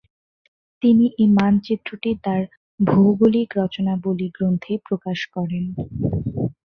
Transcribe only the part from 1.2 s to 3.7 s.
এ মানচিত্রটি তার "ভৌগোলিক